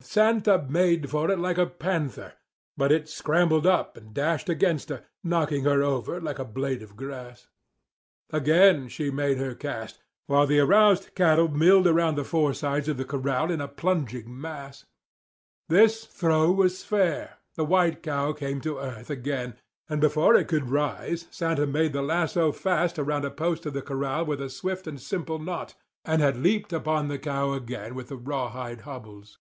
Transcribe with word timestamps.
Santa 0.00 0.62
made 0.70 1.10
for 1.10 1.30
it 1.30 1.38
like 1.38 1.58
a 1.58 1.66
panther; 1.66 2.32
but 2.78 2.90
it 2.90 3.10
scrambled 3.10 3.66
up 3.66 3.94
and 3.96 4.14
dashed 4.14 4.48
against 4.48 4.88
her, 4.88 5.04
knocking 5.22 5.64
her 5.64 5.82
over 5.82 6.18
like 6.18 6.38
a 6.38 6.46
blade 6.46 6.82
of 6.82 6.96
grass. 6.96 7.48
Again 8.30 8.88
she 8.88 9.10
made 9.10 9.36
her 9.36 9.54
cast, 9.54 9.98
while 10.26 10.46
the 10.46 10.60
aroused 10.60 11.14
cattle 11.14 11.48
milled 11.48 11.86
around 11.86 12.14
the 12.14 12.24
four 12.24 12.54
sides 12.54 12.88
of 12.88 12.96
the 12.96 13.04
corral 13.04 13.50
in 13.50 13.60
a 13.60 13.68
plunging 13.68 14.40
mass. 14.40 14.86
This 15.68 16.06
throw 16.06 16.52
was 16.52 16.82
fair; 16.82 17.38
the 17.56 17.64
white 17.64 18.02
cow 18.02 18.32
came 18.32 18.62
to 18.62 18.78
earth 18.78 19.10
again; 19.10 19.56
and 19.90 20.00
before 20.00 20.36
it 20.36 20.48
could 20.48 20.70
rise 20.70 21.26
Santa 21.30 21.62
had 21.62 21.72
made 21.72 21.92
the 21.92 22.02
lasso 22.02 22.50
fast 22.50 22.98
around 22.98 23.26
a 23.26 23.30
post 23.30 23.66
of 23.66 23.74
the 23.74 23.82
corral 23.82 24.24
with 24.24 24.40
a 24.40 24.48
swift 24.48 24.86
and 24.86 25.02
simple 25.02 25.38
knot, 25.38 25.74
and 26.04 26.22
had 26.22 26.38
leaped 26.38 26.72
upon 26.72 27.08
the 27.08 27.18
cow 27.18 27.52
again 27.52 27.94
with 27.94 28.08
the 28.08 28.16
rawhide 28.16 28.82
hobbles. 28.82 29.38